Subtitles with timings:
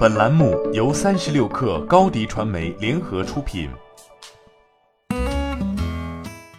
[0.00, 3.68] 本栏目由三十六氪高低传媒联合出品。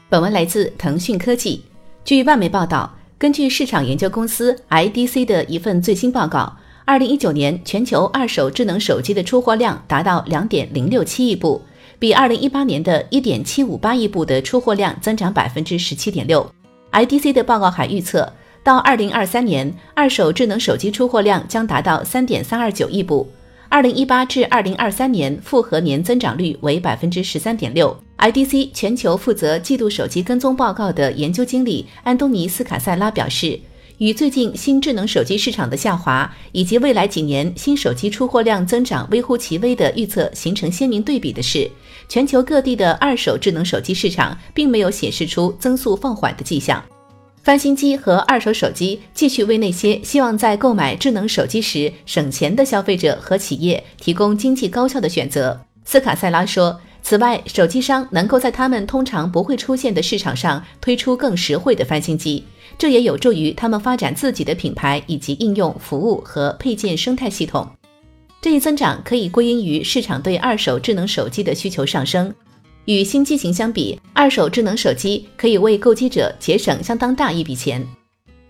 [0.08, 1.66] 本文来自腾讯科技。
[2.06, 11.64] 据外媒报道，根据市场研究公司 IDC 的一份最新报告，二零一九年全球二手智能手机的出货量达到两点零六七亿部，
[11.98, 16.48] 比二零一八年的一点七五八亿部的出货量增长百分之十七点六。
[16.92, 18.32] IDC 的报告还预测。
[18.64, 23.28] 到二零二三年，二手智能手机出货量将达到三点三二九亿部。
[23.70, 27.97] 二零一八至二零二三年复合年增长率为百分之十三点六。
[28.20, 33.59] IDC 全球负责季度手机跟踪报告的研究经理安东尼斯卡塞拉表示，
[33.97, 41.67] 与最近新智能手机市场的下滑以及未来几年新手机出货量增长微乎其微的预测形成鲜明对比的是，
[42.08, 46.84] 全球各地的二手智能手机市场并没有显示出增速放缓的迹象。
[47.44, 55.59] 翻新机和二手手机继续为那些希望在购买智能手机时省钱的消费者和企业提供经济高效的选择。
[55.83, 62.44] 斯卡塞拉说：“此外，手机商能够在他们通常不会出现的市场上推出更实惠的翻新机，
[62.78, 67.67] 这也有助于他们发展自己的品牌以及应用、服务和配件生态系统。
[68.39, 72.31] 这一增长可以归因于市场对二手智能手机的需求上升。”
[72.86, 77.86] 与新机型相比，二手智能手机可以为购机者节省相当大一笔钱。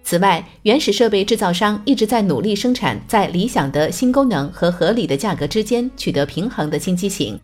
[0.04, 7.38] 此外，原始设备制造商一直在努力生产在理想的新功能和合理的价格之间取得平衡的新机型。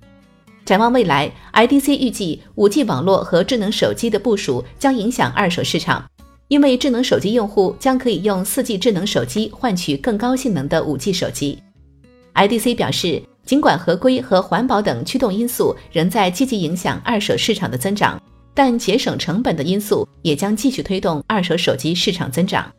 [0.65, 6.09] 展望未来，IDC 预计 5G 网络和智能手机的部署将影响二手市场，
[6.47, 11.59] 因为智能手机用户将可以用 4G 智能手机换取更高性能的 5G 手机。
[12.33, 13.21] IDC 表示。
[13.47, 18.21] 尽管合规和环保等驱动因素仍在积极影响二手市场的增长，
[18.53, 22.69] 但节省成本的因素也将继续推动二手手机市场增长。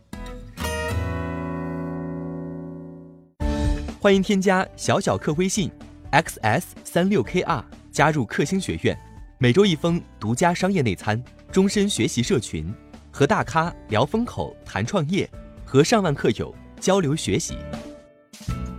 [3.99, 5.71] 欢迎添加小小客微信
[6.13, 8.95] ，xs 三六 kr，加入克星学院，
[9.39, 11.19] 每周一封独家商业内参，
[11.51, 12.71] 终身学习社群，
[13.11, 15.27] 和大咖聊风口、谈创业，
[15.65, 17.57] 和上万客友交流学习。